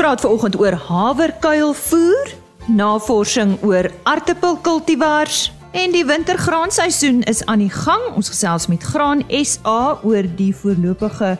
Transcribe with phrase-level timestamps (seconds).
[0.00, 2.30] praat veraloggend oor haverkuilvoer,
[2.72, 8.06] navorsing oor aartappelkultivars en die wintergraanseisoen is aan die gang.
[8.16, 11.34] Ons gesels met Graan SA oor die voorlopige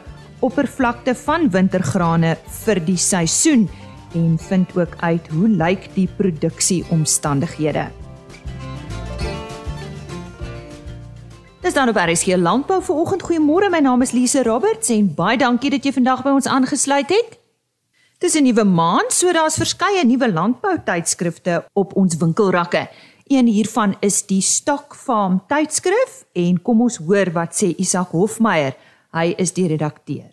[0.44, 2.34] oppervlakte van wintergrane
[2.66, 3.64] vir die seisoen
[4.12, 7.88] en vind ook uit hoe lyk die produksieomstandighede.
[11.64, 13.24] Dis dan op RSG Landbou vir oggend.
[13.24, 17.08] Goeiemôre, my naam is Lise Roberts en baie dankie dat jy vandag by ons aangesluit
[17.08, 17.39] het.
[18.20, 22.82] Dis 'n nuwe maand, so daar's verskeie nuwe landbou tydskrifte op ons winkelrakke.
[23.24, 28.76] Een hiervan is die Stock Farm tydskrif en kom ons hoor wat sê Isak Hofmeyer.
[29.16, 30.28] Hy is die redakteur.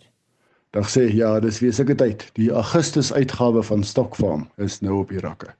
[0.70, 2.26] Dag sê ja, dis weer sulke tyd.
[2.36, 5.54] Die Augustus uitgawe van Stock Farm is nou op die rakke.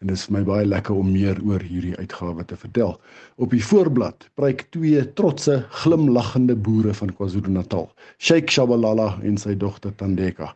[0.00, 2.96] En dit is vir my baie lekker om meer oor hierdie uitgawe te vertel.
[3.36, 9.92] Op die voorblad preek twee trotse, glimlaggende boere van KwaZulu-Natal, Sheikh Shabalala en sy dogter
[9.92, 10.54] Tandeka.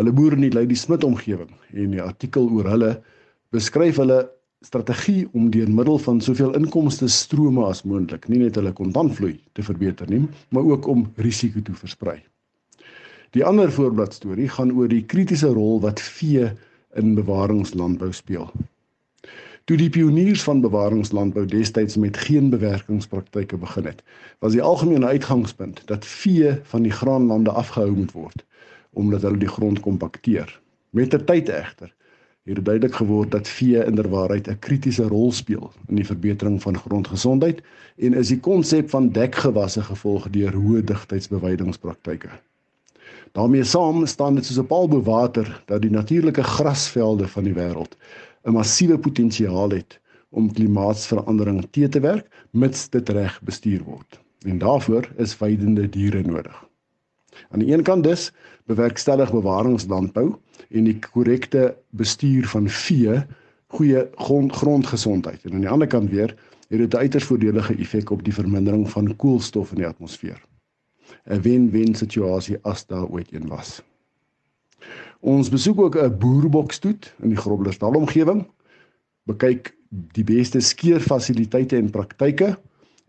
[0.00, 2.92] Hulle boer in die Lady Smith omgewing en die artikel oor hulle
[3.52, 4.22] beskryf hulle
[4.64, 9.64] strategie om deur middel van soveel inkomste strome as moontlik, nie net hulle kontantvloei te
[9.66, 12.22] verbeter nie, maar ook om risiko te versprei.
[13.36, 16.48] Die ander voorbladstorie gaan oor die kritiese rol wat vee
[16.96, 18.48] in bewaringslandbou speel.
[19.68, 24.00] Toe die pioniers van bewaringslandbou destyds met geen bewerkingspraktyke begin het,
[24.40, 28.46] was die algemene uitgangspunt dat vee van die graanlande afgehou moet word
[28.92, 30.60] omdat hulle die grond kompakteer.
[30.90, 31.92] Met ter tyd egter
[32.42, 36.78] het dit duidelik geword dat vee inderwaarheid 'n kritiese rol speel in die verbetering van
[36.78, 37.62] grondgesondheid
[37.96, 42.28] en is die konsep van dekgewasse gevolg deur hoë digtheidsbewydingspraktyke.
[43.32, 47.54] daarmee saam staan dit soos 'n paal bo water dat die natuurlike grasvelde van die
[47.54, 47.96] wêreld
[48.44, 54.20] 'n massiewe potensiaal het om klimaatsverandering te te werk mits dit reg bestuur word.
[54.46, 56.68] En daarvoor is veidende diere nodig.
[57.50, 58.32] Aan die een kant dus
[58.66, 60.34] bewerkstellig bewaringslandbou
[60.70, 63.22] en die korrekte bestuur van vee
[63.72, 66.36] goeie grond, grondgesondheid en aan die ander kant weer
[66.68, 70.40] het dit 'n uiters voordelige effek op die vermindering van koolstof in die atmosfeer.
[71.24, 73.82] 'n wen-wen situasie as daar ooit een was.
[75.20, 78.46] Ons besoek ook 'n boerboksstoet in die Groblersdal omgewing.
[79.24, 82.58] Bekyk die beste skeerfasiliteite en praktyke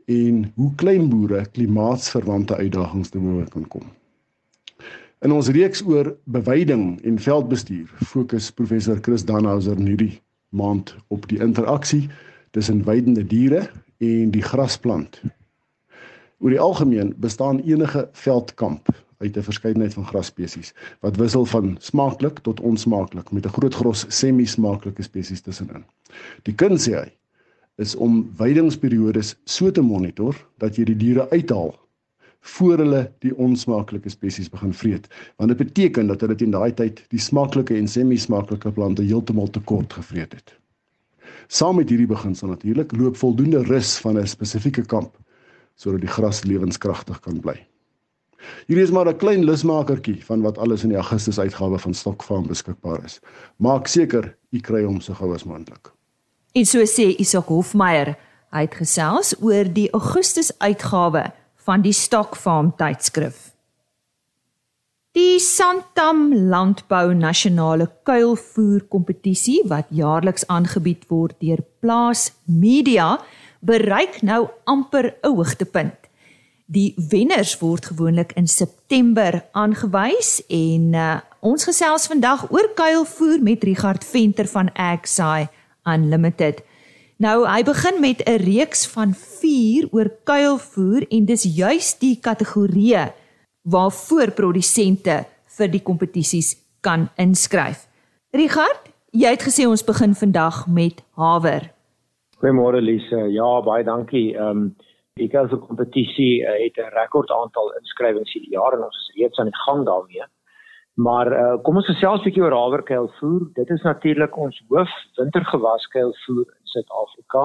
[0.05, 3.83] en hoe klein boere klimaatsverwante uitdagings te bowe kan kom.
[5.23, 10.17] In ons reeks oor beweiding en veldbestuur fokus professor Chris Danhauser hierdie
[10.51, 12.09] maand op die interaksie
[12.51, 13.69] tussen weidende diere
[14.03, 15.21] en die grasplant
[16.43, 18.89] Oor die algemeen bestaan enige veldkamp
[19.23, 24.05] uit 'n verskeidenheid van grasspesies wat wissel van smaaklik tot onsmaaklik met 'n groot gros
[24.07, 25.85] semi-smaaklike spesies tussenin.
[26.43, 27.11] Die kuns sê hy
[27.75, 31.79] is om weidingsperiodes so te monitor dat jy die diere uithaal
[32.43, 35.07] voor hulle die onsmaaklike spesies begin vreet
[35.39, 39.61] want dit beteken dat hulle teen daai tyd die smaaklike en semi-smaaklike plante heeltemal te
[39.63, 40.55] kort gevreet het.
[41.47, 45.15] Saam met hierdie beginsel natuurlik loop voldoende rus van 'n spesifieke kamp
[45.75, 47.55] sodat die gras lewenskragtig kan bly.
[48.67, 52.47] Hierdie is maar 'n klein lusmakertjie van wat alles in die Augustus uitgawe van Stokfarm
[52.47, 53.19] beskikbaar is.
[53.57, 55.91] Maak seker u kry hom so gou as moontlik.
[56.51, 58.17] En so sê Isak Hofmeyer,
[58.51, 61.31] hy het gesels oor die Augustus uitgawe
[61.65, 63.53] van die Stokfarm tydskrif.
[65.13, 73.19] Die Santam Landbou Nasionale Kuilvoer Kompetisie wat jaarliks aangebied word deur Plaas Media
[73.61, 76.09] bereik nou amper 'n hoogtepunt.
[76.65, 83.63] Die wenners word gewoonlik in September aangewys en uh, ons gesels vandag oor kuilvoer met
[83.63, 85.47] Richard Venter van Agsai
[85.85, 86.63] Unlimited.
[87.23, 93.13] Nou hy begin met 'n reeks van 4 oor kuilvoer en dis juis die kategorieë
[93.63, 95.15] waarvoor produsente
[95.57, 96.49] vir die kompetisies
[96.81, 97.87] kan inskryf.
[98.31, 98.81] Richard,
[99.11, 101.71] jy het gesê ons begin vandag met haver.
[102.41, 103.21] Goeiemôre Lise.
[103.31, 104.35] Ja, baie dankie.
[104.35, 104.75] Ehm um,
[105.15, 109.39] die Kelse kompetisie uh, het 'n rekord aantal inskrywings hierdie jaar en ons is reeds
[109.39, 110.25] aan die gang daarmee.
[110.93, 113.53] Maar uh, kom ons gesels 'n bietjie oor haverkuilvoer.
[113.53, 117.43] Dit is natuurlik ons hoof wintergewaskuilvoer in Suid-Afrika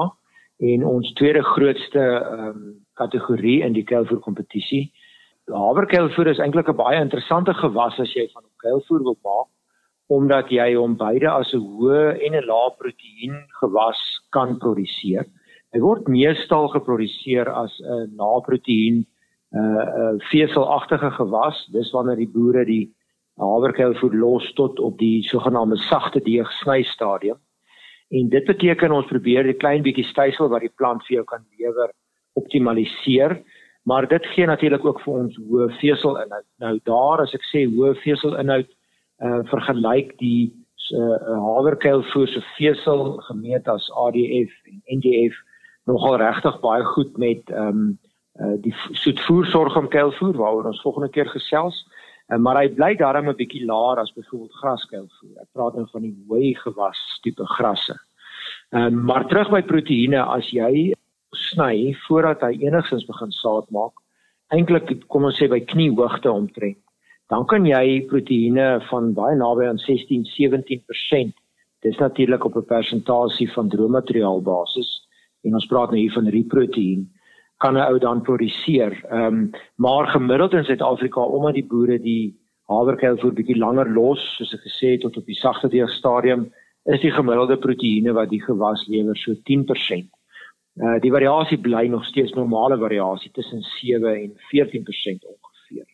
[0.59, 2.63] en ons tweede grootste ehm um,
[2.99, 4.89] kategorie in die kuilvoer kompetisie.
[5.47, 9.47] Haverkuilvoer is eintlik 'n baie interessante gewas as jy van kuilvoer wil maak
[10.09, 13.99] omdat jy hom beide as 'n hoë en 'n lae proteïen gewas
[14.31, 15.25] kan produseer.
[15.73, 19.05] Hy word meestal geproduseer as 'n naproteïen 'n
[19.53, 21.57] uh, uh, veselagtige gewas.
[21.71, 22.89] Dis wanneer die boere die
[23.37, 27.37] haverkuilvoer los tot op die sogenaamde sagte deeg sny stadium.
[28.09, 31.43] En dit beteken ons probeer die klein bietjie stysel wat die plant vir jou kan
[31.59, 31.91] lewer
[32.39, 33.37] optimaliseer,
[33.89, 36.47] maar dit gee natuurlik ook vir ons hoë veselinhoud.
[36.63, 38.69] Nou daar as ek sê hoë veselinhoud
[39.19, 40.49] uh vergelyk die
[40.95, 45.35] uh, haverkuilvoer se vesel gemeet as ADF en NDF
[45.91, 47.97] nogal regtig baie goed met ehm um,
[48.39, 48.73] uh, die
[49.03, 51.83] soetvoersorgomkuilvoer waaroor ons volgende keer gesels.
[51.83, 51.98] Uh,
[52.37, 55.41] maar hy bly daarom 'n bietjie laer as byvoorbeeld graskuilvoer.
[55.41, 57.95] Ek praat nou van die hoë gewas tipe grasse.
[58.71, 60.93] Ehm um, maar terug by proteïene as jy
[61.31, 63.93] sny voordat hy enigstens begin saad maak,
[64.51, 66.77] eintlik kom ons sê by kniehoogte omtrent
[67.29, 71.35] dan kan jy proteïene van baie naby aan 16 17%.
[71.85, 74.89] Dis natuurlik op 'n persentasie van droommateriaal basis
[75.43, 77.09] en ons praat nou hier van riproteïen
[77.59, 78.93] kan 'n ou dan produseer.
[79.09, 84.53] Ehm um, maar gemiddeld in Suid-Afrika omdat die boere die haverkuilvoer bietjie langer los, soos
[84.53, 86.51] ek gesê het tot op die sagte deel stadium,
[86.85, 90.09] is die gemiddelde proteïene wat die gewas lewer so 10%.
[90.83, 95.87] Uh die variasie bly nog steeds normale variasie tussen 7 en 14% ongeveer.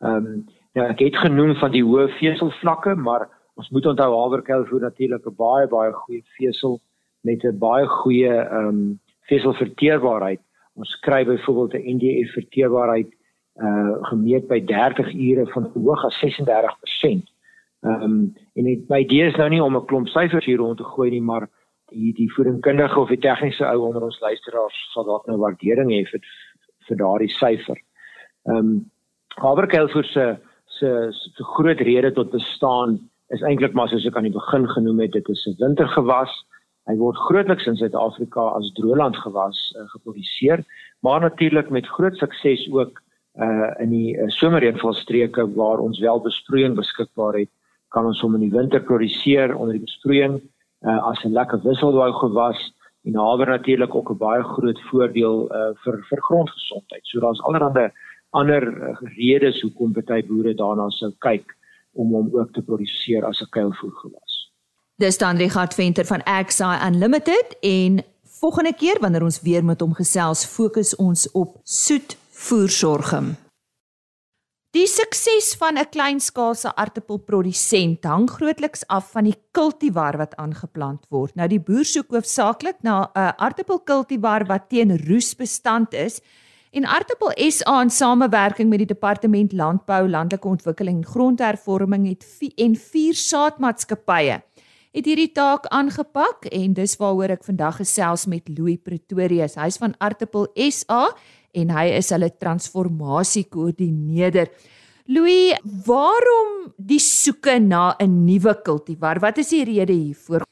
[0.00, 0.44] Ehm um,
[0.78, 3.24] Ja, ek het genoem van die hoë veselvlakke, maar
[3.58, 6.78] ons moet onthou haverkelvoer natuurlik 'n baie baie goeie vesel
[7.26, 10.40] met 'n baie goeie ehm um, veselverteerbaarheid.
[10.80, 13.10] Ons kry byvoorbeeld 'n NDF verteerbaarheid
[13.60, 17.28] uh gemeet by 30 ure van hoog as 36%.
[17.80, 20.76] Ehm um, en het, my idee is nou nie om 'n klomp syfers hier rond
[20.76, 21.48] te gooi nie, maar
[21.90, 26.04] die die voedingskundige of die tegniese ou onder ons luisteraars sal dalk nou waardering hê
[26.10, 26.20] vir
[26.88, 27.78] vir daardie syfer.
[28.48, 28.90] Ehm um,
[29.36, 30.36] haverkelvoer se
[30.66, 32.98] se se groot rede tot bestaan
[33.28, 36.32] is eintlik maar soos ek aan die begin genoem het, dit is 'n wintergewas.
[36.88, 40.64] Hy word grootliks in Suid-Afrika as droëland gewas uh, geproduseer,
[41.04, 43.00] maar natuurlik met groot sukses ook
[43.38, 47.50] uh in die uh, somerreënvalstreke waar ons wel besproeiing beskikbaar het,
[47.94, 50.40] kan ons hom in die winter produseer onder die besproeiing
[50.82, 52.60] uh as 'n lekker wisselbou gewas
[53.04, 57.04] en haver natuurlik ook 'n baie groot voordeel uh vir vir grondgesondheid.
[57.04, 57.90] So daar's allerlei
[58.30, 58.62] ander
[59.16, 61.56] redes hoekom baie boere daarna sou kyk
[61.92, 64.29] om hom ook te produseer as 'n kuilvoergewas.
[65.00, 68.02] Dis dan Richard Venter van Agsa Unlimited en
[68.40, 73.30] volgende keer wanneer ons weer met hom gesels, fokus ons op soet voersorgem.
[74.76, 81.34] Die sukses van 'n kleinskaalse aartappelprodusent hang grootliks af van die kultivar wat aangeplant word.
[81.34, 86.20] Nou die boer soek hoofsaaklik na 'n aartappelkultivar wat teen roes bestand is
[86.70, 92.76] En Artappel SA in samewerking met die Departement Landbou, Landelike Ontwikkeling en Grondhervorming het en
[92.78, 94.36] vier saadmaatskappye
[94.90, 99.54] het hierdie taak aangepak en dis waaroor ek vandag gesels met Louis Pretorius.
[99.60, 101.14] Hy's van Artappel SA
[101.54, 104.48] en hy is hulle transformasiekoördineerder.
[105.10, 109.18] Louis, waarom die soeke na 'n nuwe kultivar?
[109.20, 110.42] Wat is die rede hiervoor?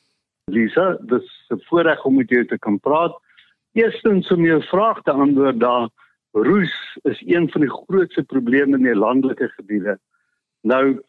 [0.51, 3.13] Lisa, dis 'n voorreg om met jou te kan praat.
[3.75, 5.89] Eerstens om jou vraag te antwoord daar
[6.33, 9.99] roes is een van die grootste probleme in die landelike gebiede.
[10.63, 11.03] Nou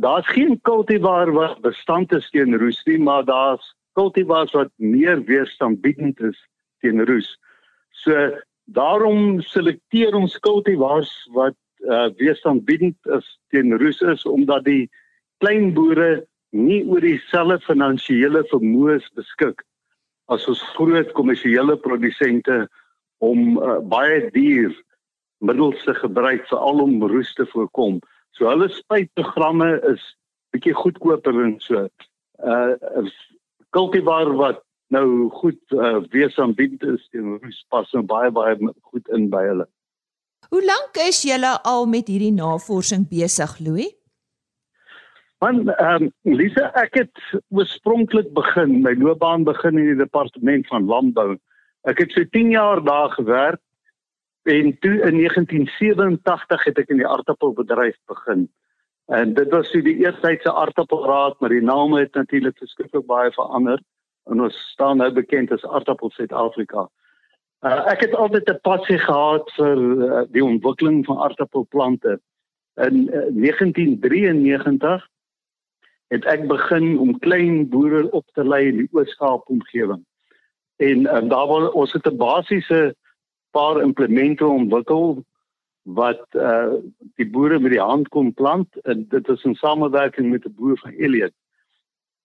[0.00, 6.20] daar's geen kultivar wat bestand is teen roes nie, maar daar's kultivars wat meer weerstandbiedend
[6.20, 6.38] is
[6.80, 7.30] teen roes.
[7.90, 8.14] So
[8.64, 11.56] daarom selekteer ons kultivars wat
[11.88, 14.90] uh, weerstandbiedend is teen roes is omdat die
[15.42, 19.64] klein boere nie oor dieselfde finansiële vermoë beskik
[20.28, 22.66] as ons groot kommersiële produsente
[23.24, 24.76] om uh, baie duur
[25.42, 27.98] middels te gebruik veral om roes te voorkom.
[28.38, 30.04] So hulle spuitprogramme is
[30.54, 31.88] bietjie goedkoper en so.
[32.38, 33.06] Uh
[33.76, 34.62] kultivar wat
[34.94, 38.54] nou goed uh, weesaanbied is teen roes pas nou baie baie
[38.88, 39.66] goed in by hulle.
[40.48, 43.90] Hoe lank is julle al met hierdie navorsing besig, Louis?
[45.44, 50.88] Man, ehm um, Lisa, ek het oorspronklik begin, my loopbaan begin in die departement van
[50.88, 51.36] landbou
[51.86, 53.60] Ek het so 10 jaar daar gewerk
[54.48, 58.48] en toe in 1987 het ek in die aardappelbedryf begin.
[59.08, 63.80] En dit was so die eerstydse aardappelraad, maar die naam het natuurlik verskriklik baie verander
[64.28, 66.88] en ons staan nou bekend as Aardappel Suid-Afrika.
[67.64, 72.20] Uh, ek het altyd 'n passie gehad vir uh, die ontwikkeling van aardappelplante.
[72.76, 75.08] In uh, 1993
[76.08, 80.04] het ek begin om klein boere op te lei in die Oos-Kaap omgewing.
[80.76, 82.94] En um, daar wil ons het 'n basiese
[83.50, 85.24] paar implemente ontwikkel
[85.82, 86.76] wat uh
[87.16, 90.78] die boere met die hand kon plant en dit is in samewerking met 'n boer
[90.78, 91.32] van Elliot.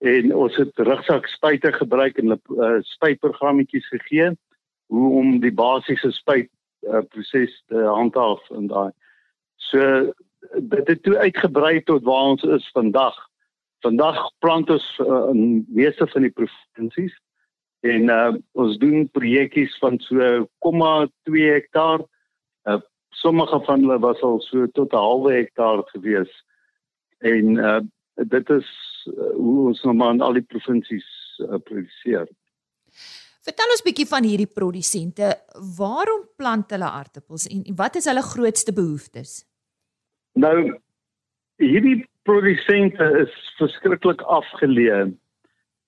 [0.03, 4.31] En ons het rugsak spuite gebruik en 'n uh, spuitprogrammetjies gegee
[4.87, 6.49] hoe om die basiese spuit
[6.81, 8.91] uh, proses te handhaaf en daai.
[9.55, 10.11] So
[10.59, 13.15] dit het toe uitgebrei tot waar ons is vandag.
[13.79, 17.15] Vandag plant ons uh, in meeste van die provinsies
[17.83, 20.19] en uh, ons doen projekkies van so
[20.63, 22.03] 0,2 hektaar.
[22.63, 22.79] Uh,
[23.19, 26.31] sommige van hulle was al so tot 'n halwe hektaar gewees.
[27.19, 27.81] En uh,
[28.15, 28.69] dit is
[29.07, 31.07] uh, hoe ons nou maar in al die provinsies
[31.39, 32.27] uh, produseer.
[33.43, 35.35] Vertel ons bietjie van hierdie produsente.
[35.77, 39.43] Waarom plant hulle aartappels en wat is hulle grootste behoeftes?
[40.39, 40.79] Nou
[41.59, 45.11] hierdie produsente is verskriklik afgeleë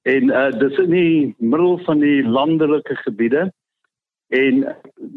[0.05, 3.47] en uh, dis in die middel van die landelike gebiede
[4.37, 4.63] en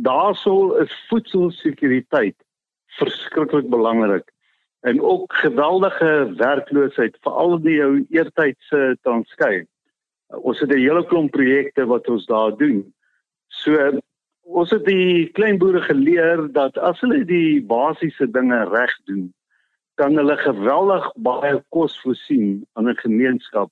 [0.04, 2.36] daarsou is voedselsekuriteit
[2.96, 4.32] verskriklik belangrik
[4.88, 9.66] en ook geweldige werkloosheid veral die jou eertydse transkei.
[10.28, 12.94] Ons het 'n hele klomp projekte wat ons daar doen.
[13.48, 14.00] So
[14.42, 19.34] ons het die klein boere geleer dat as hulle die basiese dinge reg doen,
[19.94, 23.70] kan hulle geweldig baie kos voorsien aan 'n gemeenskap.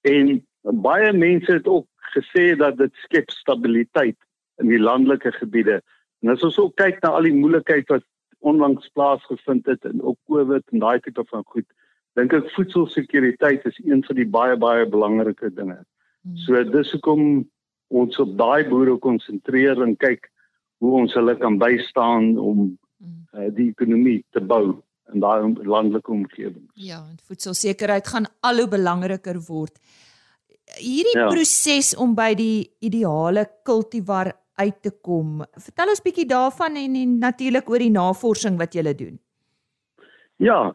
[0.00, 4.18] En baie mense het ook gesê dat dit skep stabiliteit
[4.60, 5.80] in die landelike gebiede.
[6.22, 8.04] En as ons ook kyk na al die moeilikheid wat
[8.40, 11.66] onlangs plaasgevind het en ook COVID en daai tipe van goed.
[12.18, 15.78] Dink ek voedselsekuriteit is een van die baie baie belangrike dinge.
[16.22, 16.36] Hmm.
[16.44, 17.46] So dis hoekom
[17.90, 20.28] ons op daai boere konsentreer en kyk
[20.80, 22.70] hoe ons hulle kan bystaan om
[23.36, 24.80] uh, die ekonomie te bou
[25.12, 26.68] in daai landelike omgewing.
[26.74, 29.76] Ja, en voedselsekerheid gaan al hoe belangriker word.
[30.78, 31.28] Hierdie ja.
[31.28, 35.40] proses om by die ideale kultivar uit te kom.
[35.56, 39.16] Vertel ons bietjie daarvan en, en natuurlik oor die navorsing wat julle doen.
[40.40, 40.72] Ja,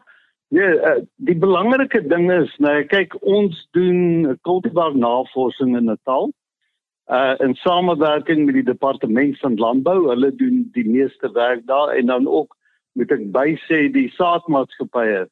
[0.54, 0.98] nee, uh,
[1.28, 6.30] die belangrike ding is, nou kyk, ons doen kultivar navorsing in Natal.
[7.06, 12.10] Uh in samewerking met die departement van landbou, hulle doen die meeste werk daar en
[12.10, 12.56] dan ook
[12.98, 15.26] moet ek bysê die saadmaatskappye.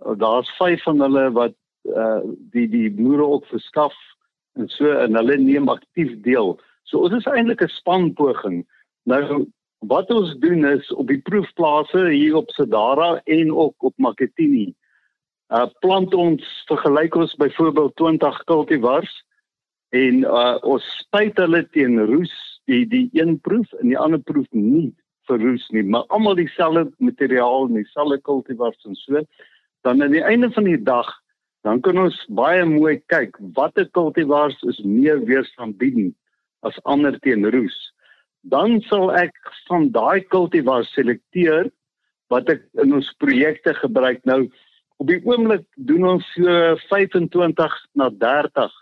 [0.00, 1.56] Uh, Daar's 5 van hulle wat
[1.88, 2.20] uh
[2.52, 3.94] die die boere ook verskaf
[4.58, 6.58] en so en hulle neem aktief deel.
[6.84, 8.66] So ons is eintlik 'n spanpoging.
[9.06, 9.46] Nou
[9.88, 14.74] wat ons doen is op die proefplase hier op Sedara en ook op Maketini.
[15.48, 19.24] Uh plant ons vergelyk ons byvoorbeeld 20 kultivars
[19.90, 22.34] en uh ons spuit hulle teen roes,
[22.64, 24.92] die die een proef en die ander proef nie
[25.28, 29.24] vir roes nie, maar almal dieselfde materiaal en dieselfde kultivars en so.
[29.86, 31.08] Dan aan die einde van die dag
[31.66, 36.14] dan kan ons baie mooi kyk watter kultivars is meer weerstandbiedend
[36.66, 37.76] as ander teen roes.
[38.48, 39.36] Dan sal ek
[39.68, 41.68] van daai kultivar selekteer
[42.32, 44.22] wat ek in ons projekte gebruik.
[44.24, 44.46] Nou
[45.00, 48.72] op die oomblik doen ons so 25 na 30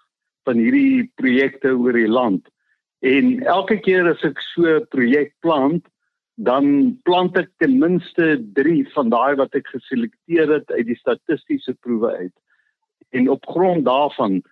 [0.48, 2.46] van hierdie projekte oor die land.
[3.06, 5.84] En elke keer as ek so 'n projek plant,
[6.38, 11.74] dan plant ek ten minste 3 van daai wat ek geselekteer het uit die statistiese
[11.82, 12.34] proewe uit.
[13.10, 14.42] En op grond daarvan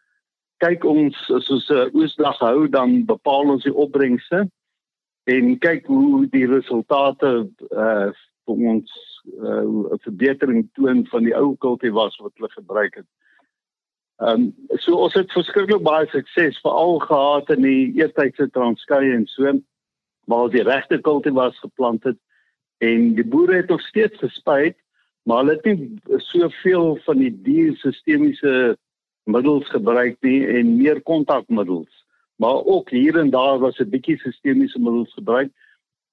[0.64, 4.48] kyk ons as ons 'n oesdag hou dan bepaal ons die opbrengste
[5.24, 8.08] en kyk hoe die resultate uh
[8.46, 8.90] vir ons
[9.42, 13.08] uh 'n verbetering toon van die ou kultivars wat hulle gebruik het.
[14.18, 19.52] Um, so ons het verskriklik baie sukses veral gehad in die eertydse Transkei en so
[20.24, 22.16] waar die regte kultivars geplant het
[22.78, 24.76] en die boere het nog steeds gespuit
[25.26, 28.76] maar hulle het nie soveel van die diersistemiese
[29.26, 32.04] middels gebruik nie en meer kontakmiddels.
[32.38, 35.50] Maar ook hier en daar was 'n bietjie sistemiese middels gebruik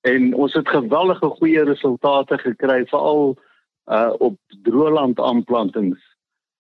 [0.02, 3.38] en ons het geweldige goeie resultate gekry veral
[3.86, 6.02] uh op droëland aanplantings.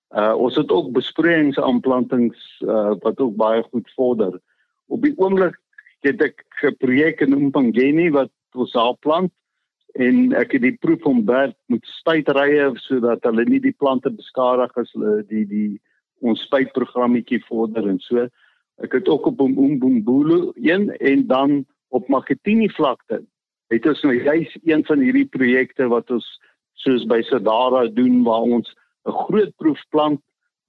[0.09, 4.39] Uh ons het ook besproeiingsaanplantings uh wat ook baie goed vorder.
[4.87, 5.57] Op die oomblik
[5.99, 9.31] het ek 'n projek in Mpangeni wat ons daar plant
[9.93, 14.91] en ek het die proef werk met spuitrye sodat hulle nie die plante beskadig as
[14.93, 15.81] hulle die die
[16.23, 18.29] ons spuitprogrammetjie vorder en so.
[18.81, 23.19] Ek het ook op Umbumbulu een en dan op Maketini vlakte.
[23.69, 26.25] Het ons nou juis een van hierdie projekte wat ons
[26.79, 28.71] soos by Sadara doen waar ons
[29.05, 30.21] 'n groot proefplant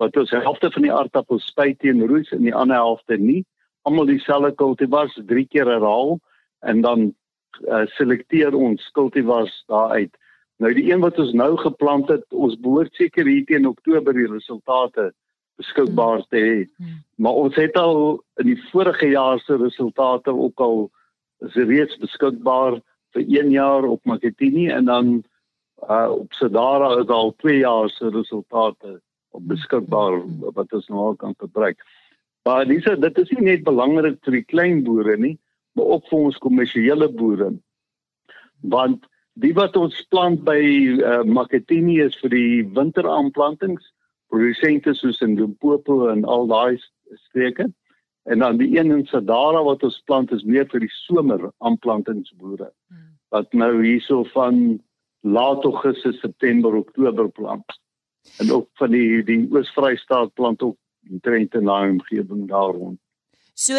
[0.03, 3.45] wat ons helfte van die aardappels spuit teen roes en die ander helfte nie.
[3.83, 6.19] Almal dieselfde kultivars drie keer herhaal
[6.61, 7.15] en dan
[7.69, 10.15] uh, selekteer ons kultivars daaruit.
[10.63, 14.31] Nou die een wat ons nou geplant het, ons behoort seker hier teen Oktober die
[14.31, 15.11] resultate
[15.61, 16.59] beskikbaar te hê.
[16.79, 17.01] Hmm.
[17.23, 20.89] Maar ons het al in die vorige jaar se resultate ook al
[21.45, 22.79] is reeds beskikbaar
[23.15, 25.11] vir 1 jaar op Maketini en dan
[25.89, 29.51] uh, op Sedara is al 2 jaar se resultate op hmm.
[29.55, 30.55] beskikbaar hmm.
[30.55, 31.83] wat ons nou al kan gebruik.
[32.45, 35.37] Maar dis dit is nie net belangrik vir die klein boere nie,
[35.75, 37.51] maar ook vir ons kommersiële boere.
[38.75, 39.07] Want
[39.43, 43.91] die wat ons plant by uh, Maketini is vir die winteraanplantings
[44.33, 46.79] produsente soos in Limpopo en al daai
[47.27, 47.69] streke.
[48.25, 52.71] En dan die een in Sadara wat ons plant is meer vir die somer aanplantingsboere.
[52.89, 53.11] Hmm.
[53.35, 54.81] Wat nou hierso van
[55.25, 57.81] laat Augustus, September, Oktober plant.
[58.39, 60.79] en ook van die die Oos-Vrystaat plant ook
[61.21, 62.99] Trent en daai omgewing daar rond.
[63.55, 63.73] So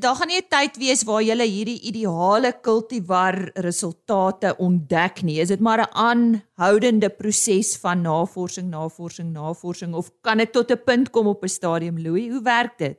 [0.00, 5.40] daar gaan nie 'n tyd wees waar jy hierdie ideale kultivar resultate ontdek nie.
[5.40, 10.84] Is dit maar 'n aanhoudende proses van navorsing, navorsing, navorsing of kan dit tot 'n
[10.84, 12.30] punt kom op 'n stadium, Louis?
[12.30, 12.98] Hoe werk dit?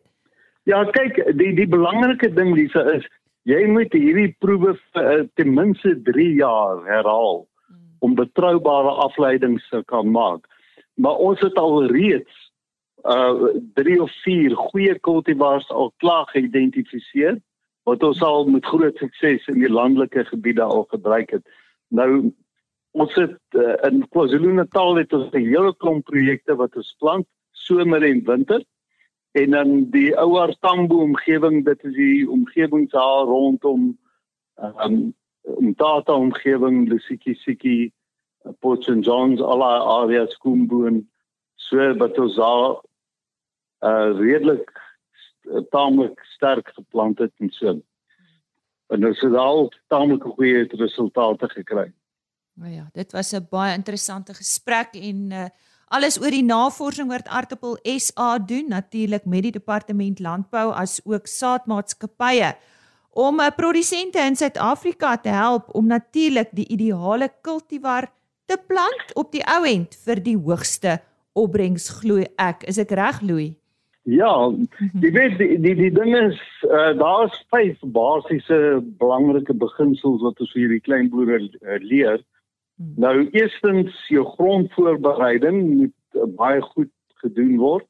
[0.64, 3.08] Ja, kyk, die die belangrike ding Lisa is
[3.44, 7.78] jy moet hierdie proewe vir uh, ten minste 3 jaar herhaal hmm.
[8.00, 10.46] om betroubare afleidings te kan maak.
[10.94, 12.41] Maar ons het al reeds
[13.04, 17.40] uh drie of vier goeie kultivars al klaar geïdentifiseer
[17.90, 21.46] wat ons al met groot sukses in die landelike gebiede al gebruik het.
[21.90, 22.32] Nou
[22.92, 28.04] ons het uh, in KwaZulu-Natal het ons 'n hele klomp projekte wat ons plant somer
[28.04, 28.64] en winter.
[29.32, 33.98] En dan die ouer Tambo omgewing, dit is die omgewings daar rondom
[34.62, 37.92] um om data omgewing, Lusiki Siki,
[38.62, 41.02] St John's, al daai areas Koomboon,
[41.56, 42.78] so wat ons daar
[43.82, 44.70] uh redelik
[45.50, 47.80] uh, taamlik sterk geplant het en so.
[48.92, 51.92] En ons het al taamlik goeie resultate gekry.
[52.54, 55.46] Nou ja, dit was 'n baie interessante gesprek en uh
[55.92, 61.28] alles oor die navorsing wat Artappel SA doen natuurlik met die departement landbou as ook
[61.28, 62.54] saadmaatskappye
[63.12, 68.08] om uh, produsente in Suid-Afrika te help om natuurlik die ideale kultivar
[68.46, 71.00] te plant op die ou end vir die hoogste
[71.36, 72.64] opbrengs glo ek.
[72.68, 73.61] Is ek reg Louis?
[74.10, 75.14] Ja, jy mhm.
[75.14, 80.64] weet die die, die ding is uh, daar's vyf basiese belangrike beginsels wat ons vir
[80.64, 82.18] hierdie klein boere uh, leer.
[82.82, 82.96] Hmm.
[82.98, 86.90] Nou eerstens jou grondvoorbereiding moet uh, baie goed
[87.22, 87.86] gedoen word.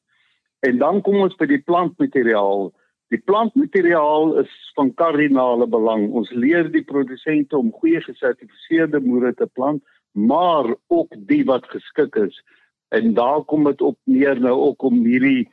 [0.67, 2.69] En dan kom ons by die plantmateriaal.
[3.11, 6.09] Die plantmateriaal is van kardinale belang.
[6.11, 12.19] Ons leer die produsente om goeie gesertifiseerde moere te plant, maar ook die wat geskik
[12.19, 12.35] is.
[12.91, 15.47] En daar kom dit op neer nou ook om hierdie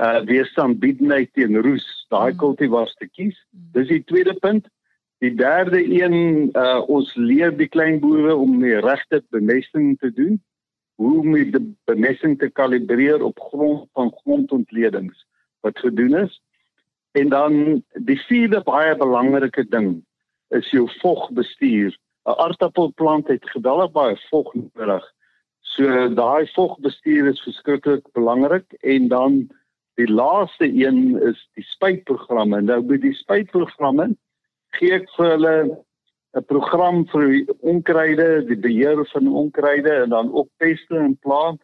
[0.00, 2.38] uh weerstand biedheid teen roes, daai mm.
[2.38, 3.36] kultivars te kies.
[3.50, 3.68] Mm.
[3.72, 4.68] Dis die tweede punt.
[5.22, 10.40] Die derde een uh ons leer die klein boere om die regte bemesting te doen.
[11.00, 15.26] Hoe om die bemesting te kalibreer op grond van grondontledings
[15.60, 16.40] wat gedoen is.
[17.12, 20.00] En dan die vierde baie belangrike ding
[20.48, 21.96] is jou vogbestuur.
[22.24, 25.04] 'n Aardappelplant het geweldig baie vog nodig.
[25.60, 29.48] So daai vogbestuur is verskriklik belangrik en dan
[30.00, 32.62] Die laaste een is die spuitprogramme.
[32.64, 34.12] Nou by die spuitprogramme
[34.78, 35.56] gee ek vir hulle
[36.32, 41.60] 'n program vir onkruide, die beheer van onkruide en dan ook peste en plant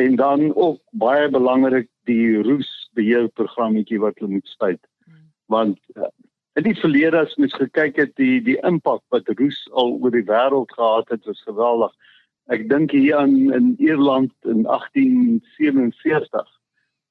[0.00, 4.80] en dan ook baie belangrik die roesbeheerprogrammetjie wat hulle moet spuit.
[5.52, 6.08] Want uh,
[6.56, 10.24] in die verlede as mens gekyk het die die impak wat roes al oor die
[10.24, 11.92] wêreld gehad het, was geweldig.
[12.48, 16.59] Ek dink hier aan in Ierland in 1847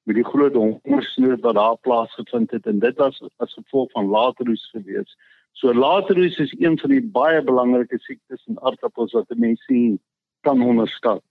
[0.08, 4.68] met die groot hongersnood wat daar plaasgevind het en dit was as gevolg van lateroes
[4.72, 5.16] gewees.
[5.52, 9.98] So lateroes is een van die baie belangrike siektes in aardappels wat mense
[10.46, 11.22] kan onderskat.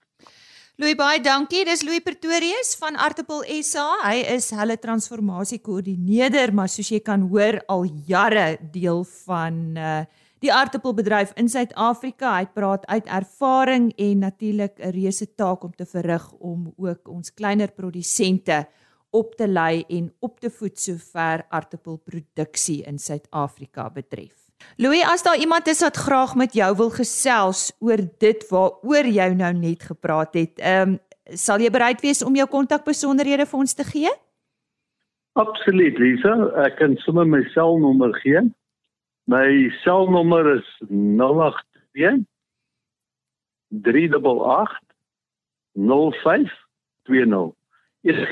[0.80, 1.64] Louis baie dankie.
[1.68, 3.84] Dis Louis Pretorius van Aardappel SA.
[4.00, 10.00] Hy is hulle transformasiekoördineerder, maar soos jy kan hoor al jare deel van uh
[10.40, 12.32] die aardappelbedryf in Suid-Afrika.
[12.38, 17.34] Hy praat uit ervaring en natuurlik 'n reuse taak om te verrig om ook ons
[17.34, 18.66] kleiner produsente
[19.10, 24.36] op te lei en op te voed sover aardappelproduksie in Suid-Afrika betref.
[24.76, 29.28] Louis, as daar iemand is wat graag met jou wil gesels oor dit waaroor jy
[29.34, 30.98] nou net gepraat het, ehm um,
[31.30, 34.10] sal jy bereid wees om jou kontakbesonderhede vir ons te gee?
[35.38, 36.32] Absoluut, Lisa.
[36.66, 38.42] Ek kan sommer my selnommer gee.
[39.24, 42.26] My selnommer is 082
[43.82, 44.80] 388
[45.74, 47.54] 0520.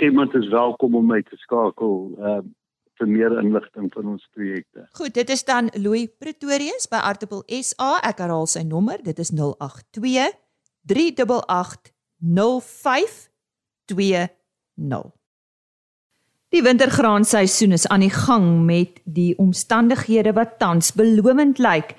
[0.00, 2.40] Iemand is welkom om my te skakel uh
[2.98, 4.88] vir meer inligting van ons projekte.
[4.98, 8.02] Goed, dit is dan Louis Pretorius by Artable SA.
[8.02, 8.98] Ek herhaal sy nommer.
[9.06, 10.34] Dit is 082
[10.90, 15.17] 388 0520.
[16.48, 21.90] Die wintergraanseisoen is aan die gang met die omstandighede wat tans belovend lyk.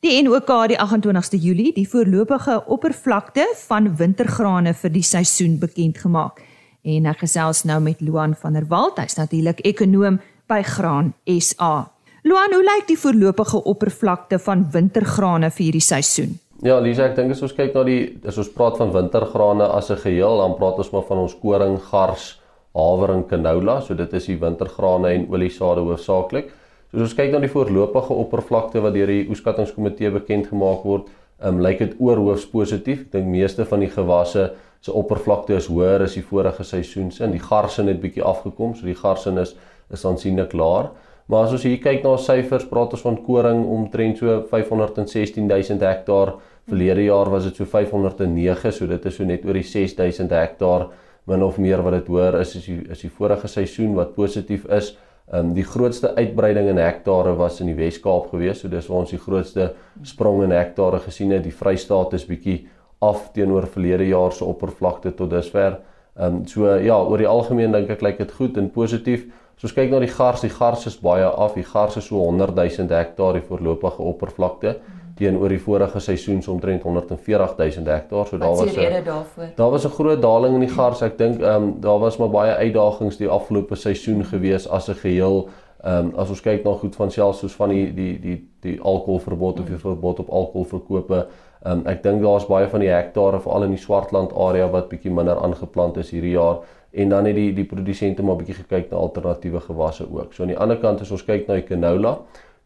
[0.00, 6.40] Die NOK die 28ste Julie die voorlopige oppervlakte van wintergrane vir die seisoen bekend gemaak.
[6.88, 11.90] En ek gesels nou met Luan van der Walt, hy's natuurlik ekonoom by Graan SA.
[12.24, 16.38] Luan, hoe lyk die voorlopige oppervlakte van wintergrane vir hierdie seisoen?
[16.64, 19.92] Ja, Lisa, ek dink as ons kyk na die as ons praat van wintergrane as
[19.92, 22.37] 'n geheel, dan praat ons maar van ons koring, gars,
[22.78, 26.52] haver en canola, so dit is die wintergrane en oliesade hoofsaaklik.
[26.90, 31.10] So as ons kyk na die voorlopige oppervlakte wat deur die oeskattingskomitee bekend gemaak word,
[31.44, 33.04] um, lyk dit oorhoofs positief.
[33.06, 34.52] Ek dink meeste van die gewasse
[34.84, 38.86] se oppervlakte is hoër as die vorige seisoen se die garsin het bietjie afgekom, so
[38.86, 39.56] die garsin is
[39.88, 40.90] is aansienlik laer.
[41.32, 46.34] Maar as ons hier kyk na syfers, praat ons van koring omtrent so 516000 hektaar.
[46.68, 50.86] Verlede jaar was dit so 509, so dit is so net oor die 6000 hektaar
[51.28, 54.66] min of meer wat dit hoor is is die, is die vorige seisoen wat positief
[54.72, 54.94] is.
[55.28, 59.02] Ehm um, die grootste uitbreiding in hektare was in die Wes-Kaap gewees, so dis waar
[59.04, 61.44] ons die grootste sprong in hektare gesien het.
[61.44, 62.62] Die Vrystaat is bietjie
[63.04, 65.80] af teenoor verlede jaar se oppervlakte tot dusver.
[66.16, 69.28] Ehm um, so ja, oor die algemeen dink ek lyk dit goed en positief.
[69.58, 71.54] As ons kyk na die gars, die gars is baie af.
[71.54, 74.78] Die gars is so 100 000 hektaar die voorlopige oppervlakte.
[74.78, 78.26] Hmm teenoor die vorige seisoen so omtrent 140 000 hektaar.
[78.26, 79.50] So daar was 'n rede daarvoor.
[79.54, 81.02] Daar was 'n groot daling in die gars.
[81.02, 84.94] Ek dink ehm um, daar was maar baie uitdagings die afgelope seisoen gewees as 'n
[84.94, 85.48] geheel.
[85.82, 88.80] Ehm um, as ons kyk na goed van selfs soos van die die die die
[88.80, 91.26] alkoholverbod of die verbod op alkoholverkope.
[91.62, 94.88] Ehm um, ek dink daar's baie van die hektare veral in die Swartland area wat
[94.88, 96.58] bietjie minder aangeplant is hierdie jaar
[96.90, 100.32] en dan het die die produsente maar bietjie gekyk na alternatiewe gewasse ook.
[100.32, 102.18] So aan die ander kant as ons kyk na die canola,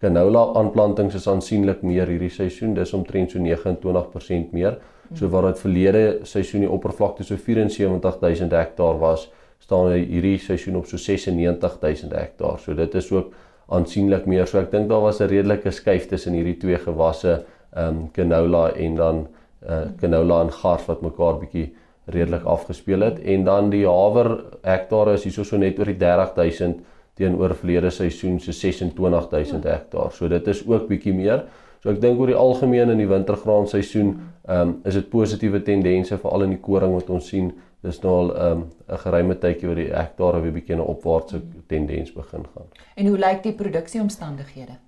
[0.03, 4.81] Canola aanplantings is aansienlik meer hierdie seisoen, dis omtrent so 29% meer.
[5.15, 9.29] So waar dit verlede seisoen die oppervlakte so 74000 hektaar was,
[9.63, 12.59] staan hierdie seisoen op so 96000 hektaar.
[12.59, 13.31] So dit is ook
[13.71, 14.49] aansienlik meer.
[14.51, 18.73] So ek dink daar was 'n redelike skuif tussen hierdie twee gewasse, ehm um, canola
[18.75, 19.27] en dan
[19.69, 21.73] uh, canola en gars wat mekaar bietjie
[22.05, 26.81] redelik afgespeel het en dan die haver hektare is hieso so net oor die 30000
[27.23, 30.13] teenoor verlede seisoen se 26000 hektaar.
[30.13, 31.47] So dit is ook bietjie meer.
[31.83, 34.15] So ek dink oor die algemeen in die wintergraan seisoen,
[34.47, 37.53] ehm um, is dit positiewe tendense veral in die koring wat ons sien.
[37.83, 41.43] Dis nou al ehm um, 'n geruime tydjie waar die hektare weer bietjie 'n opwaartse
[41.67, 42.69] tendens begin gaan.
[42.97, 44.79] En hoe lyk die produksieomstandighede?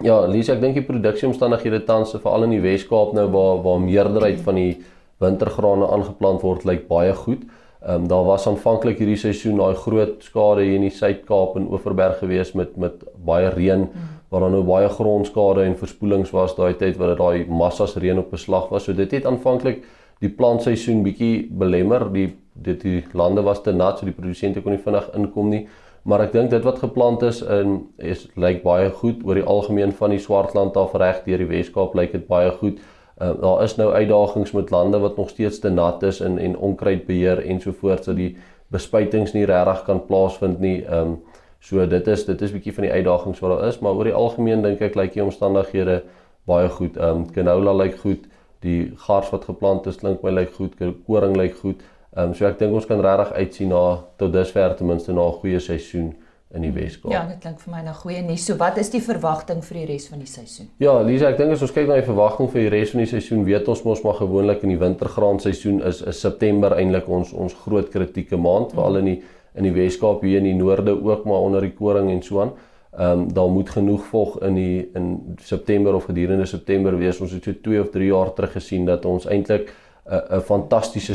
[0.00, 4.40] Ja, Lisa, ek dink die produksieomstandighede tans veral in die Wes-Kaap nou waar waar meerderheid
[4.40, 4.80] van die
[5.20, 7.42] wintergrane aangeplant word, lyk baie goed.
[7.42, 11.70] Ehm um, daar was aanvanklik hierdie seisoen daai groot skade hier in die Suid-Kaap en
[11.70, 14.10] Oeverberg gewees met met baie reën mm.
[14.32, 18.18] waar daar nou baie grondskade en verspoelings was daai tyd wat dit daai massas reën
[18.18, 18.84] op beslag was.
[18.84, 19.82] So dit het aanvanklik
[20.22, 22.08] die plantseisoen bietjie belemmer.
[22.12, 25.66] Die dit die lande was te nat so die produsente kon nie vinnig inkom nie.
[26.04, 29.94] Maar ek dink dit wat geplant is in is lyk baie goed oor die algemeen
[29.94, 32.80] van die Swartland af reg deur die Wes-Kaap lyk dit baie goed.
[33.20, 36.56] Uh, daar is nou uitdagings met lande wat nog steeds te nat is en en
[36.56, 38.36] onkruidbeheer ensovoorts dat die
[38.72, 40.84] bespuitings nie regtig kan plaasvind nie.
[40.84, 41.20] Ehm um,
[41.62, 44.16] so dit is dit is bietjie van die uitdagings wat daar is, maar oor die
[44.18, 46.02] algemeen dink ek lyk die omstandighede
[46.48, 46.96] baie goed.
[46.96, 48.24] Ehm um, canola lyk goed.
[48.62, 50.74] Die gars wat geplant is klink my lyk goed.
[51.06, 51.84] Koring lyk goed.
[52.16, 53.84] Ehm um, so ek dink ons kan regtig uitsien na
[54.16, 56.14] tot dusver ten minste na 'n goeie seisoen
[56.54, 57.12] in die Weskaap.
[57.12, 58.44] Ja, dit klink vir my na goeie nuus.
[58.46, 60.68] So wat is die verwagting vir die res van die seisoen?
[60.82, 63.10] Ja, Lisa, ek dink as ons kyk na die verwagting vir die res van die
[63.10, 67.32] seisoen, weet ons mos maar gewoonlik in die wintergraan seisoen is is September eintlik ons
[67.32, 69.20] ons groot kritieke maand, veral in die
[69.58, 72.52] in die Weskaap hier in die noorde ook maar onder die koring en so aan.
[72.92, 77.20] Ehm um, daar moet genoeg vog in die in September of gedurende September wees.
[77.20, 79.72] Ons het so 2 of 3 jaar terug gesien dat ons eintlik
[80.12, 81.14] 'n 'n fantastiese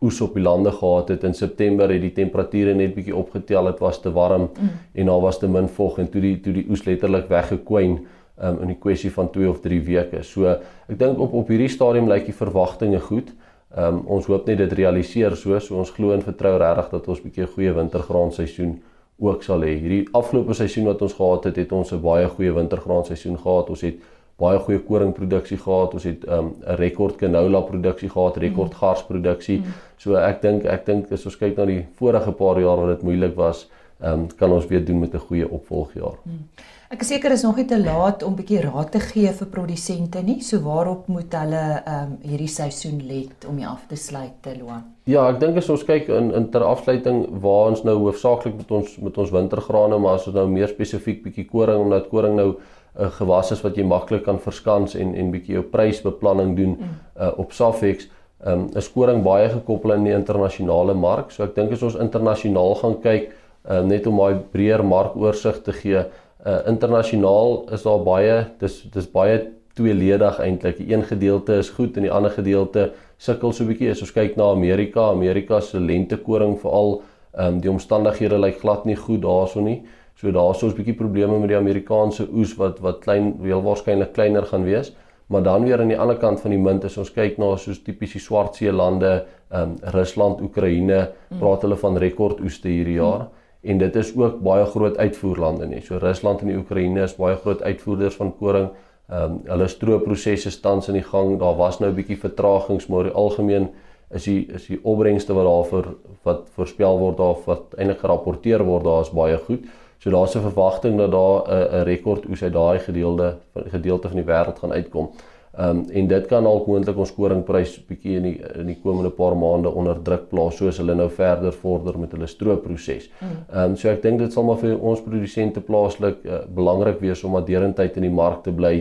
[0.00, 3.78] oes op die lande gehad het in September het die temperature net bietjie opgetel dit
[3.78, 4.70] was te warm mm.
[4.92, 7.98] en daar was te min vog en toe die toe die oes letterlik weggekwyn
[8.42, 10.22] um, in die kwessie van 2 of 3 weke.
[10.22, 10.46] So
[10.88, 13.32] ek dink op op hierdie stadium lyk die verwagtinge goed.
[13.76, 17.22] Um, ons hoop net dit realiseer so so ons glo en vertrou regtig dat ons
[17.22, 18.76] bietjie 'n goeie wintergraan seisoen
[19.18, 19.78] ook sal hê.
[19.80, 23.70] Hierdie afgelope seisoen wat ons gehad het, het ons 'n baie goeie wintergraan seisoen gehad.
[23.70, 23.96] Ons het
[24.40, 25.94] baie goeie koringproduksie gehad.
[25.96, 28.78] Ons het ehm, 'n um, rekord canola produksie gehad, rekord mm.
[28.80, 29.58] garsproduksie.
[29.58, 29.74] Mm.
[29.98, 33.02] So ek dink ek dink as ons kyk na die vorige paar jaar wat dit
[33.02, 33.66] moeilik was,
[34.04, 36.18] um, kan ons weer doen met 'n goeie opvolgjaar.
[36.24, 36.48] Mm.
[36.86, 39.46] Ek is seker is nog nie te laat om 'n bietjie raad te gee vir
[39.46, 40.40] produsente nie.
[40.40, 44.54] So waarop moet hulle ehm um, hierdie seisoen let om die af te sluit te
[44.58, 44.84] loop?
[45.04, 48.70] Ja, ek dink as ons kyk in in ter afsluiting waar ons nou hoofsaaklik met
[48.70, 52.54] ons met ons wintergrane, maar as ons nou meer spesifiek bietjie koring omdat koring nou
[52.98, 56.94] uh, gewas is wat jy maklik kan verskans en en bietjie jou prysbeplanning doen mm.
[57.20, 58.08] uh, op Safex.
[58.46, 61.30] Um, 'n skoring baie gekoppel aan die internasionale mark.
[61.30, 63.30] So ek dink as ons internasionaal gaan kyk,
[63.70, 66.04] uh, net om daai breër markoorsig te gee,
[66.46, 69.40] uh, internasionaal is daar baie dis dis baie
[69.76, 70.78] tweeledig eintlik.
[70.78, 73.90] Die een gedeelte is goed en die ander gedeelte sukkel so 'n bietjie.
[73.90, 77.02] As ons kyk na Amerika, Amerika se lentekoring veral,
[77.36, 79.82] ehm um, die omstandighede lyk glad nie goed daarso nie.
[80.16, 84.12] So daar's ons 'n bietjie probleme met die Amerikaanse oes wat wat klein wel waarskynlik
[84.12, 84.94] kleiner gaan wees.
[85.26, 87.82] Maar dan weer aan die ander kant van die munt as ons kyk na soos
[87.82, 91.38] tipies die Swartsee lande, ehm um, Rusland, Oekraïne, mm.
[91.38, 93.70] praat hulle van rekordoeste hierdie jaar mm.
[93.70, 95.80] en dit is ook baie groot uitvoerlande nie.
[95.80, 98.68] So Rusland en die Oekraïne is baie groot uitvoerders van koring.
[99.08, 101.38] Ehm um, hulle stroopprosesse tans in die gang.
[101.38, 103.68] Daar was nou 'n bietjie vertragings, maar algemeen
[104.10, 105.86] is die is die opbrengste wat daarvoor
[106.22, 109.66] wat voorspel word of wat eintlik gerapporteer word daar is baie goed.
[109.98, 114.16] So daar's 'n verwagting dat daar 'n 'n rekord oes uit daai gedeelte gedeelte van
[114.16, 115.10] die wêreld gaan uitkom.
[115.56, 119.10] Ehm um, en dit kan al moontlik ons koringprys bietjie in die in die komende
[119.10, 123.08] paar maande onder druk plaas soos hulle nou verder vorder met hulle stroopproses.
[123.20, 123.30] Mm.
[123.52, 127.24] Ehm um, so ek dink dit sal maar vir ons produsente plaaslik uh, belangrik wees
[127.24, 128.74] om adderendheid in die mark te bly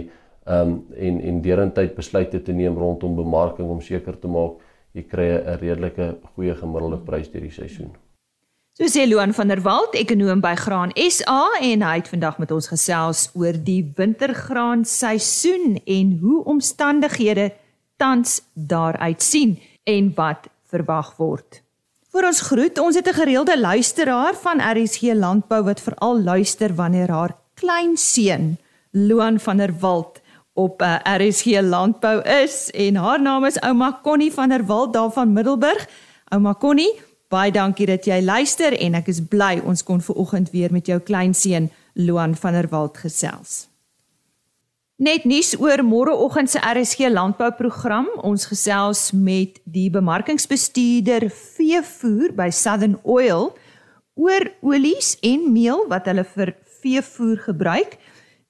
[0.45, 4.59] ehm um, en en derentyd besluite te neem rondom bemarking om seker te maak
[4.91, 7.95] jy kry 'n redelike goeie gemiddelde prys deur die seisoen.
[8.75, 12.49] So sê Luan van der Walt, ekonoom by Graan SA en hy het vandag met
[12.51, 17.53] ons gesels oor die wintergraan seisoen en hoe omstandighede
[17.95, 19.53] tans daaruit sien
[19.87, 21.61] en wat verwag word.
[22.11, 27.11] Vir ons groet, ons het 'n gereelde luisteraar van RSG Landbou wat veral luister wanneer
[27.11, 28.57] haar klein seun
[28.91, 30.19] Luan van der Walt
[30.53, 34.93] op uh, eh, RSG Landbou is en haar naam is ouma Connie van der Walt
[34.93, 35.87] daar van Middelburg.
[36.25, 40.51] Ouma Connie, baie dankie dat jy luister en ek is bly ons kon ver oggend
[40.51, 43.67] weer met jou kleinseun Loan van der Walt gesels.
[44.95, 48.07] Net nuus oor môreoggend se RSG Landbou program.
[48.23, 53.49] Ons gesels met die bemarkingsbestuurder veevoer by Southern Oil
[54.15, 57.97] oor olies en meel wat hulle vir veevoer gebruik.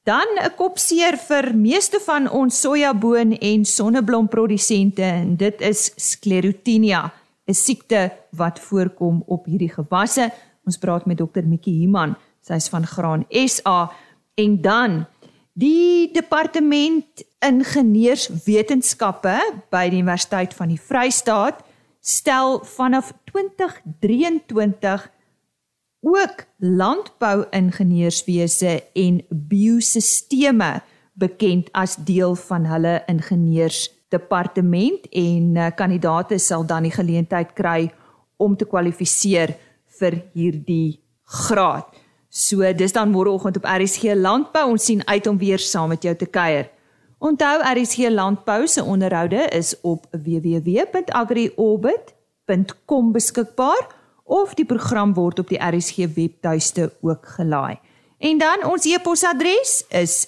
[0.06, 7.12] Dan 'n kopseer vir meeste van ons sojaboon en sonneblomprodusente en dit is sclerotinia,
[7.48, 10.32] 'n siekte wat voorkom op hierdie gewasse.
[10.66, 13.92] Ons praat met dokter Mikkie Human, sy's van Graan SA
[14.36, 15.06] en dan
[15.54, 21.64] die departement ingenieurswetenskappe by die Universiteit van die Vrystaat
[22.06, 25.14] stel vanaf 2023
[26.06, 30.82] ook landbou-ingenieurswese en biosisteme
[31.14, 33.04] bekend as deel van hulle
[34.16, 37.92] ingenieursdepartement en uh, kandidate sal dan die geleentheid kry
[38.38, 39.56] om te kwalifiseer
[40.00, 41.84] vir hierdie graad.
[42.30, 44.72] So dis dan môreoggend op RSG Landbou.
[44.72, 46.70] Ons sien uit om weer saam met jou te kuier.
[47.20, 53.88] Onthou RSG Landbou se onderhoude is op www.agriorbit.com beskikbaar
[54.26, 57.80] of die program word op die RSG webtuiste ook gelaai.
[58.20, 60.28] En dan ons e-posadres is